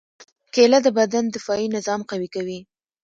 [0.53, 2.59] کېله د بدن دفاعي نظام قوي کوي.